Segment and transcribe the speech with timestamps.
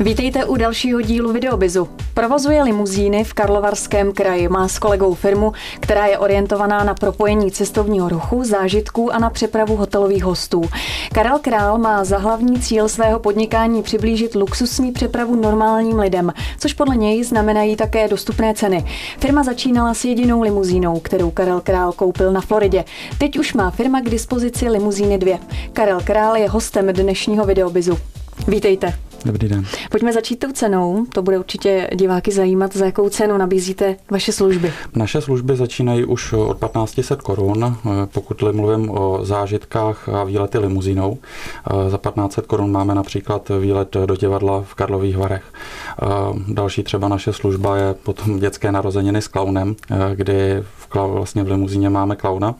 [0.00, 1.88] Vítejte u dalšího dílu Videobizu.
[2.14, 4.48] Provozuje limuzíny v Karlovarském kraji.
[4.48, 9.76] Má s kolegou firmu, která je orientovaná na propojení cestovního ruchu, zážitků a na přepravu
[9.76, 10.62] hotelových hostů.
[11.12, 16.96] Karel Král má za hlavní cíl svého podnikání přiblížit luxusní přepravu normálním lidem, což podle
[16.96, 18.84] něj znamenají také dostupné ceny.
[19.18, 22.84] Firma začínala s jedinou limuzínou, kterou Karel Král koupil na Floridě.
[23.18, 25.38] Teď už má firma k dispozici limuzíny dvě.
[25.72, 27.98] Karel Král je hostem dnešního Videobizu.
[28.48, 29.09] Vítejte.
[29.24, 29.64] Dobrý den.
[29.90, 31.06] Pojďme začít tou cenou.
[31.12, 34.72] To bude určitě diváky zajímat, za jakou cenu nabízíte vaše služby.
[34.94, 37.76] Naše služby začínají už od 1500 korun,
[38.12, 41.18] pokud mluvím o zážitkách a výlety limuzínou.
[41.88, 45.44] Za 1500 korun máme například výlet do divadla v Karlových Varech.
[46.48, 49.76] Další třeba naše služba je potom dětské narozeniny s klaunem,
[50.14, 52.54] kdy v, vlastně v limuzíně máme klauna,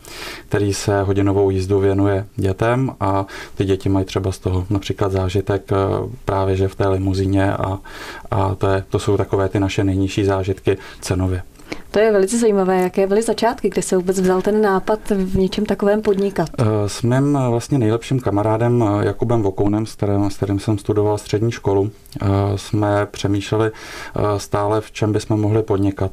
[0.48, 5.70] který se hodinovou jízdu věnuje dětem a ty děti mají třeba z toho například zážitek
[6.24, 7.78] právě právě že v té limuzíně a,
[8.30, 11.42] a to, je, to jsou takové ty naše nejnižší zážitky cenově.
[11.90, 12.82] To je velice zajímavé.
[12.82, 16.48] Jaké byly začátky, kde se vůbec vzal ten nápad v něčem takovém podnikat?
[16.58, 20.78] Eh, s mým eh, vlastně nejlepším kamarádem eh, Jakubem Vokounem, s kterým, s kterým jsem
[20.78, 21.90] studoval střední školu,
[22.56, 23.70] jsme přemýšleli
[24.36, 26.10] stále, v čem bychom mohli podnikat.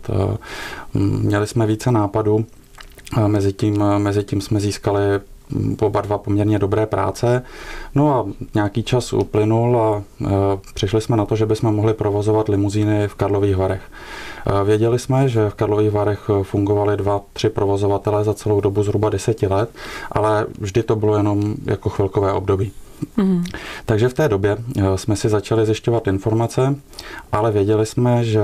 [0.94, 2.46] Měli jsme více nápadů,
[3.28, 5.02] mezi tím, mezi tím jsme získali
[5.82, 7.44] oba dva poměrně dobré práce.
[7.96, 10.26] No a nějaký čas uplynul a e,
[10.74, 13.82] přišli jsme na to, že bychom mohli provozovat limuzíny v Karlových Varech.
[13.82, 19.10] E, věděli jsme, že v Karlových Varech fungovali dva, tři provozovatele za celou dobu zhruba
[19.10, 19.70] deseti let,
[20.12, 22.72] ale vždy to bylo jenom jako chvilkové období.
[23.18, 23.44] Mm.
[23.86, 26.76] Takže v té době eh, jsme si začali zjišťovat informace,
[27.32, 28.42] ale věděli jsme, že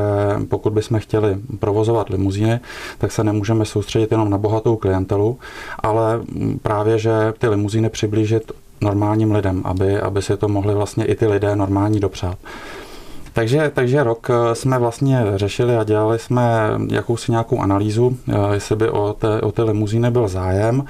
[0.50, 2.60] pokud bychom chtěli provozovat limuzíny,
[2.98, 5.40] tak se nemůžeme soustředit jenom na bohatou klientelu,
[5.80, 6.22] ale
[6.62, 11.28] právě, že ty limuzíny přiblížit normálním lidem, aby, aby si to mohli vlastně i ty
[11.28, 12.38] lidé normální dopřát.
[13.34, 18.76] Takže, takže rok eh, jsme vlastně řešili a dělali jsme jakousi nějakou analýzu, eh, jestli
[18.76, 20.86] by o, té, o ty limuzíny byl zájem.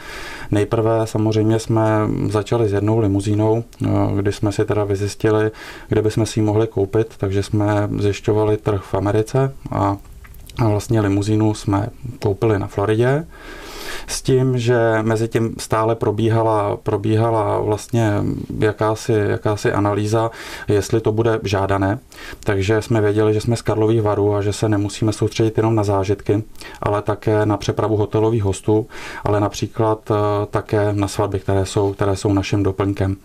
[0.52, 1.84] Nejprve samozřejmě jsme
[2.30, 5.52] začali s jednou limuzínou, eh, kdy jsme si teda vyzjistili,
[5.88, 9.98] kde bychom si ji mohli koupit, takže jsme zjišťovali trh v Americe a
[10.60, 11.90] vlastně limuzínu jsme
[12.20, 13.26] koupili na Floridě
[14.08, 18.14] s tím, že mezi tím stále probíhala, probíhala vlastně
[18.60, 20.32] jakási, jakási analýza,
[20.68, 22.00] jestli to bude žádané.
[22.44, 25.84] Takže jsme věděli, že jsme z Karlových varů a že se nemusíme soustředit jenom na
[25.84, 26.44] zážitky,
[26.82, 28.88] ale také na přepravu hotelových hostů,
[29.24, 30.16] ale například eh,
[30.50, 33.16] také na svatby, které jsou, které jsou naším doplňkem.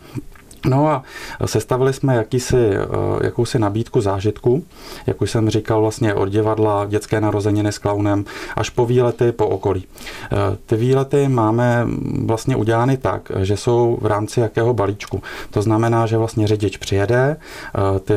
[0.67, 1.03] No a
[1.47, 2.87] sestavili jsme jakýsi, eh,
[3.25, 4.65] jakousi nabídku zážitku,
[5.07, 8.25] jak už jsem říkal, vlastně od divadla, dětské narozeniny s klaunem,
[8.57, 9.85] až po výlety po okolí.
[10.33, 11.87] Eh, ty výlety máme
[12.25, 15.23] vlastně udělány tak, že jsou v rámci jakého balíčku.
[15.51, 18.15] To znamená, že vlastně řidič přijede, eh, ty,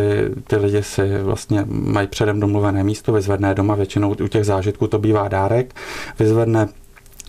[0.47, 4.99] ty lidi si vlastně mají předem domluvené místo, vyzvedne doma, většinou u těch zážitků to
[4.99, 5.75] bývá dárek,
[6.19, 6.67] vyzvedne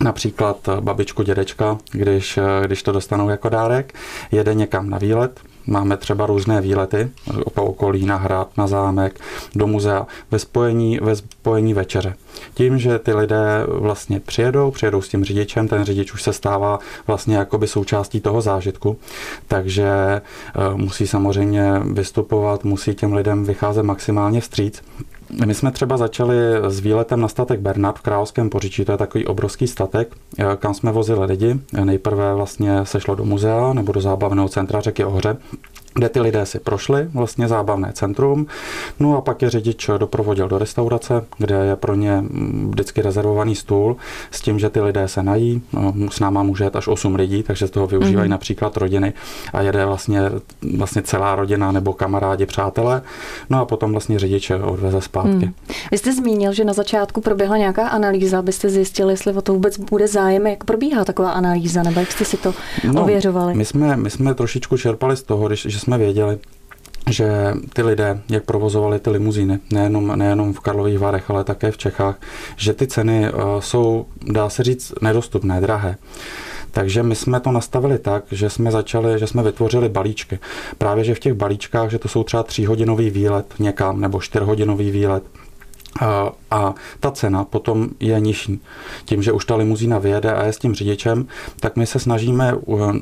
[0.03, 3.93] například babičku, dědečka, když, když to dostanou jako dárek,
[4.31, 7.09] jede někam na výlet, Máme třeba různé výlety
[7.53, 9.19] po okolí, na hrad, na zámek,
[9.55, 12.15] do muzea, ve spojení, ve spojení večeře.
[12.53, 16.79] Tím, že ty lidé vlastně přijedou, přijedou s tím řidičem, ten řidič už se stává
[17.07, 18.97] vlastně jakoby součástí toho zážitku,
[19.47, 20.21] takže eh,
[20.75, 24.81] musí samozřejmě vystupovat, musí těm lidem vycházet maximálně vstříc.
[25.45, 26.35] My jsme třeba začali
[26.67, 30.73] s výletem na statek Bernard v Královském poříčí, to je takový obrovský statek, eh, kam
[30.73, 31.59] jsme vozili lidi.
[31.83, 35.37] Nejprve vlastně se šlo do muzea nebo do zábavného centra řeky Ohře,
[35.93, 38.47] kde ty lidé si prošli vlastně zábavné centrum,
[38.99, 42.23] no a pak je řidič doprovodil do restaurace, kde je pro ně
[42.69, 43.95] vždycky rezervovaný stůl
[44.31, 47.43] s tím, že ty lidé se nají, no, s náma může jet až 8 lidí,
[47.43, 48.31] takže z toho využívají mm-hmm.
[48.31, 49.13] například rodiny
[49.53, 50.21] a jede vlastně,
[50.77, 53.01] vlastně celá rodina nebo kamarádi, přátelé,
[53.49, 55.45] no a potom vlastně řidič odveze zpátky.
[55.45, 55.53] Mm.
[55.91, 59.77] Vy jste zmínil, že na začátku proběhla nějaká analýza, abyste zjistili, jestli o to vůbec
[59.77, 62.53] bude zájem, jak probíhá taková analýza, nebo jak jste si to
[62.93, 63.53] no, ověřovali?
[63.53, 66.37] My jsme, my jsme trošičku čerpali z toho, když, že jsme věděli,
[67.09, 71.77] že ty lidé, jak provozovali ty limuzíny, nejenom, nejenom v Karlových Varech, ale také v
[71.77, 72.21] Čechách,
[72.55, 75.95] že ty ceny uh, jsou, dá se říct, nedostupné, drahé.
[76.71, 80.39] Takže my jsme to nastavili tak, že jsme začali, že jsme vytvořili balíčky.
[80.77, 85.23] Právě, že v těch balíčkách, že to jsou třeba tříhodinový výlet někam nebo čtyřhodinový výlet,
[86.01, 86.07] uh,
[86.53, 88.61] A ta cena potom je nižší.
[89.05, 91.27] Tím, že už ta limuzína vyjede a je s tím řidičem,
[91.59, 92.55] tak my se snažíme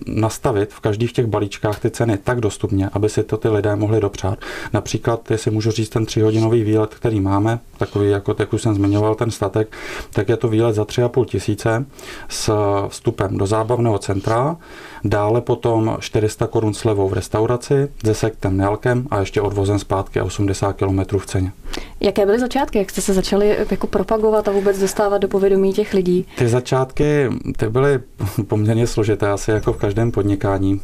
[0.08, 4.00] nastavit v každých těch balíčkách ty ceny tak dostupně, aby si to ty lidé mohli
[4.00, 4.40] dopřát.
[4.74, 9.16] Například, jestli můžu říct, ten tříhodinový výlet, který máme, takový, jako jak už jsem zmiňoval,
[9.16, 9.76] ten statek,
[10.14, 11.86] tak je to výlet za 3,5 tisíce
[12.30, 12.54] s
[12.88, 14.58] vstupem do zábavného centra,
[15.04, 20.24] dále potom 400 korun slevou v restauraci, se sektem Nelkem a ještě odvozem zpátky a
[20.24, 21.52] 80 km v ceně.
[22.00, 22.78] Jaké byly začátky?
[22.78, 26.28] Jak jste se začali jako propagovat a vůbec dostávat do povědomí těch lidí?
[26.38, 28.00] Ty začátky ty byly
[28.48, 30.82] poměrně složité, asi jako v každém podnikání.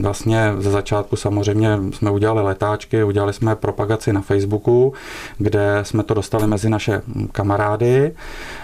[0.00, 4.92] Vlastně ze začátku samozřejmě jsme udělali letáčky, udělali jsme propagaci na Facebooku,
[5.38, 7.02] kde jsme to dostali mezi naše
[7.32, 8.12] kamarády.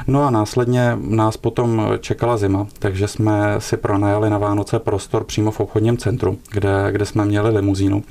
[0.07, 5.51] No a následně nás potom čekala zima, takže jsme si pronajali na Vánoce prostor přímo
[5.51, 8.03] v obchodním centru, kde, kde jsme měli limuzínu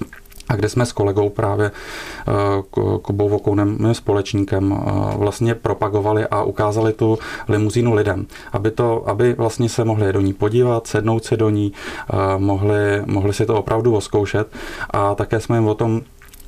[0.51, 2.31] a kde jsme s kolegou právě eh,
[3.01, 9.33] Kubou Vokounem, mým společníkem, eh, vlastně propagovali a ukázali tu limuzínu lidem, aby, to, aby
[9.33, 13.55] vlastně se mohli do ní podívat, sednout si do ní, eh, mohli, mohli si to
[13.55, 14.47] opravdu oskoušet
[14.89, 16.01] a také jsme jim o tom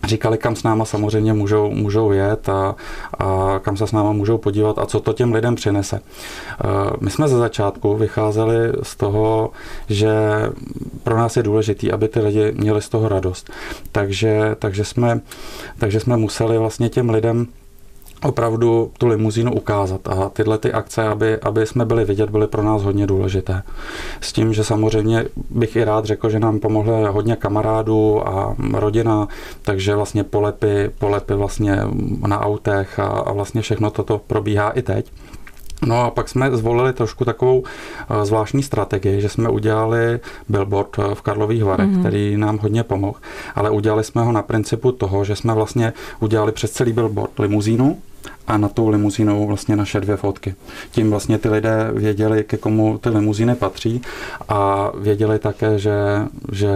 [0.04, 2.76] říkali, kam s náma samozřejmě můžou, můžou jet a,
[3.20, 6.00] a kam se s náma můžou podívat a co to těm lidem přinese.
[6.00, 6.68] Eh,
[7.02, 9.52] my jsme ze začátku vycházeli z toho,
[9.90, 10.14] že
[11.04, 13.50] pro nás je důležité, aby ty lidi měli z toho radost.
[13.92, 15.22] Takže, takže, jsme,
[15.78, 17.48] takže jsme museli vlastně těm lidem
[18.24, 20.08] opravdu tu limuzínu ukázat.
[20.08, 23.64] A tyhle ty akce, aby, aby jsme byli vidět, byly pro nás hodně důležité.
[24.22, 29.28] S tím, že samozřejmě bych i rád řekl, že nám pomohly hodně kamarádů a rodina,
[29.62, 31.80] takže vlastně polepy, polepy vlastně
[32.28, 35.12] na autech a, a vlastně všechno toto probíhá i teď.
[35.86, 40.20] No a pak jsme zvolili trošku takovou eh, zvláštní strategii, že jsme udělali
[40.50, 42.00] billboard eh, v Karlových Varech, mm-hmm.
[42.00, 43.18] který nám hodně pomohl,
[43.56, 47.98] ale udělali jsme ho na principu toho, že jsme vlastně udělali přes celý billboard limuzínu,
[48.48, 50.56] a na tou limuzínou vlastně naše dvě fotky.
[50.92, 54.02] Tím vlastně ty lidé věděli, ke komu ty limuzíny patří
[54.50, 55.94] a věděli také, že,
[56.52, 56.70] že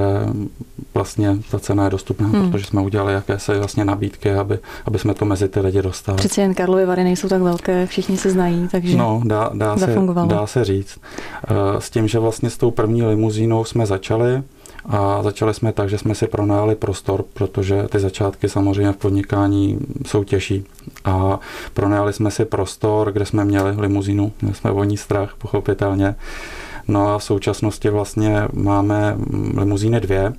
[0.94, 2.52] vlastně ta cena je dostupná, hmm.
[2.52, 6.18] protože jsme udělali jakési vlastně nabídky, aby, aby jsme to mezi ty lidi dostali.
[6.18, 9.96] Přeci jen Karlovy Vary nejsou tak velké, všichni se znají, takže no, dá, dá, se,
[10.26, 11.00] dá se říct.
[11.48, 14.44] Eh, s tím, že vlastně s tou první limuzínou jsme začali,
[14.88, 19.80] a začali jsme tak, že jsme si pronáli prostor, protože ty začátky samozřejmě v podnikání
[20.06, 20.66] jsou těžší.
[21.06, 21.40] A
[21.74, 26.16] pronajali jsme si prostor, kde jsme měli limuzínu, měli jsme voní strach, pochopitelně.
[26.88, 29.18] No a v současnosti vlastně máme
[29.58, 30.34] limuzíny dvě,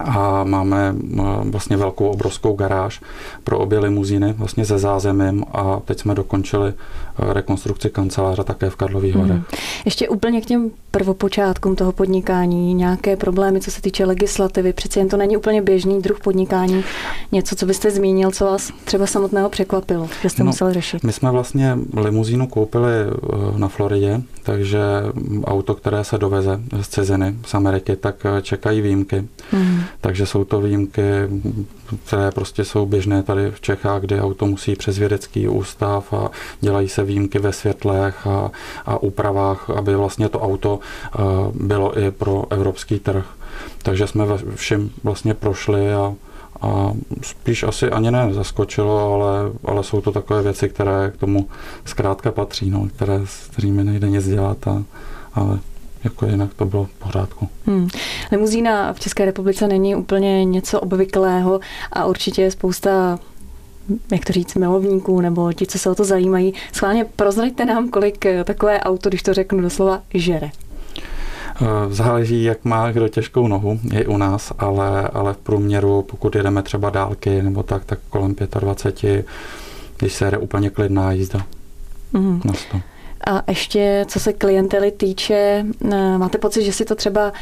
[0.00, 3.00] a máme eh, vlastně velkou obrovskou garáž
[3.44, 8.76] pro obě limuzíny vlastně ze zázemím a teď jsme dokončili eh, rekonstrukci kanceláře také v
[8.76, 9.30] Karlových Varech.
[9.30, 9.44] Hmm.
[9.84, 15.08] Ještě úplně k těm prvopočátkům toho podnikání, nějaké problémy, co se týče legislativy, přeci jen
[15.08, 16.84] to není úplně běžný druh podnikání,
[17.32, 21.04] něco, co byste zmínil, co vás třeba samotného překvapilo, že jste no, museli řešit.
[21.04, 24.80] My jsme vlastně limuzínu koupili eh, na Floridě, takže
[25.44, 29.24] auto, které se doveze z ciziny, z Ameriky, tak čekají výjimky.
[29.50, 29.83] Hmm.
[30.00, 31.02] Takže jsou to výjimky,
[32.06, 36.88] které prostě jsou běžné tady v Čechách, kdy auto musí přes vědecký ústav a dělají
[36.88, 38.50] se výjimky ve světlech a,
[38.86, 41.18] a úpravách, aby vlastně to auto eh,
[41.54, 43.26] bylo i pro evropský trh.
[43.82, 46.14] Takže jsme všem vlastně prošli a,
[46.60, 46.92] a
[47.22, 51.48] spíš asi ani ne zaskočilo, ale, ale jsou to takové věci, které k tomu
[51.84, 54.82] zkrátka patří, no, které, s kterými nejde nic dělat, a,
[55.34, 55.58] ale
[56.04, 57.48] jako jinak to bylo v pořádku.
[57.66, 57.88] Hmm.
[58.32, 61.60] Limuzína v České republice není úplně něco obvyklého
[61.92, 63.18] a určitě je spousta
[64.12, 66.54] jak to říct, milovníků nebo ti, co se o to zajímají.
[66.72, 70.50] Schválně prozraďte nám, kolik takové auto, když to řeknu doslova, žere.
[71.62, 76.34] Eh, záleží, jak má kdo těžkou nohu, je u nás, ale, ale v průměru, pokud
[76.34, 79.26] jedeme třeba dálky nebo tak, tak kolem 25,
[79.96, 81.46] když se jde úplně klidná jízda
[82.12, 82.40] mm.
[82.44, 82.80] na 100.
[83.26, 87.32] A ještě, co se klientely týče, eh, máte pocit, že si to třeba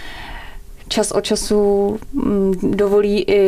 [0.93, 3.41] čas od času mm, dovolí i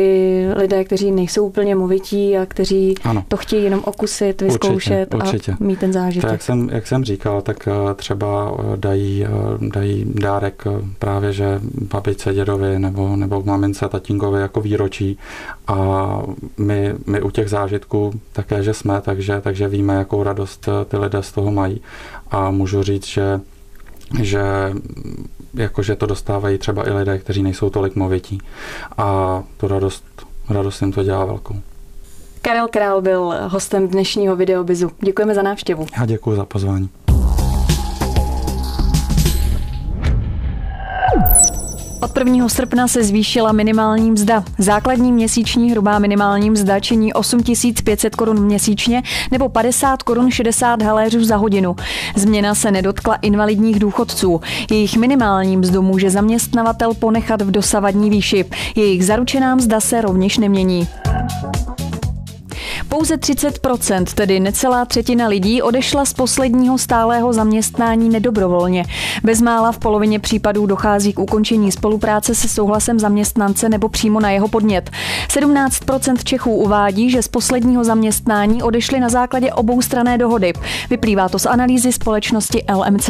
[0.55, 3.23] lidé, kteří nejsou úplně movití a kteří ano.
[3.27, 5.51] to chtějí jenom okusit, vyzkoušet určitě, určitě.
[5.51, 6.31] a mít ten zážitek.
[6.31, 9.25] Jak, jsem, jak jsem říkal, tak eh, třeba eh, dají,
[9.69, 10.63] dají dárek
[10.99, 11.59] právě, že
[11.93, 15.17] babičce, dědovi nebo, nebo mamince, tatínkovi jako výročí
[15.67, 16.21] a
[16.57, 21.23] my, my u těch zážitků také, že jsme, takže, takže víme, jakou radost ty lidé
[21.23, 21.81] z toho mají
[22.31, 23.39] a můžu říct, že
[24.21, 24.43] že
[25.55, 28.37] jakože to dostávají třeba i lidé, kteří nejsou tolik movití
[28.97, 30.03] a tu radost,
[30.49, 31.55] radost jim to dělá velkou.
[32.41, 34.91] Karel Král byl hostem dnešního videobizu.
[35.03, 35.85] Děkujeme za návštěvu.
[35.99, 36.89] Já děkuji za pozvání.
[42.15, 42.49] Od 1.
[42.49, 44.43] srpna se zvýšila minimální mzda.
[44.57, 51.35] Základní měsíční hrubá minimální mzda činí 8500 korun měsíčně nebo 50 korun 60 haléřů za
[51.35, 51.75] hodinu.
[52.15, 54.41] Změna se nedotkla invalidních důchodců.
[54.71, 58.45] Jejich minimální mzdu může zaměstnavatel ponechat v dosavadní výši.
[58.75, 60.87] Jejich zaručená mzda se rovněž nemění.
[62.95, 68.85] Pouze 30%, tedy necelá třetina lidí, odešla z posledního stálého zaměstnání nedobrovolně.
[69.23, 74.47] Bezmála v polovině případů dochází k ukončení spolupráce se souhlasem zaměstnance nebo přímo na jeho
[74.47, 74.89] podnět.
[75.27, 80.53] 17% Čechů uvádí, že z posledního zaměstnání odešli na základě oboustrané dohody.
[80.89, 83.09] Vyplývá to z analýzy společnosti LMC.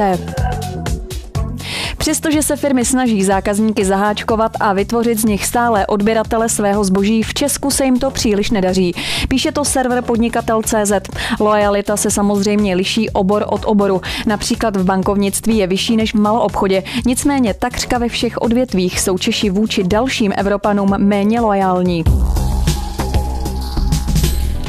[2.05, 7.33] Přestože se firmy snaží zákazníky zaháčkovat a vytvořit z nich stále odběratele svého zboží, v
[7.33, 8.93] Česku se jim to příliš nedaří.
[9.27, 10.91] Píše to server podnikatel.cz.
[11.39, 14.01] Lojalita se samozřejmě liší obor od oboru.
[14.25, 16.83] Například v bankovnictví je vyšší než v maloobchodě.
[17.05, 22.03] Nicméně takřka ve všech odvětvích jsou Češi vůči dalším Evropanům méně lojální.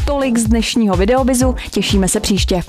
[0.06, 2.62] Tolik z dnešního videobizu, těšíme se příště.